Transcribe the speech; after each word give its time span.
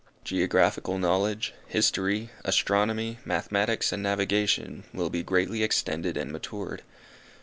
Geographical 0.23 0.97
knowledge, 0.97 1.53
history, 1.67 2.31
astronomy, 2.43 3.19
mathematics 3.23 3.91
and 3.91 4.01
navigation, 4.01 4.83
will 4.95 5.11
be 5.11 5.21
greatly 5.21 5.61
extended 5.61 6.17
and 6.17 6.31
matured. 6.31 6.81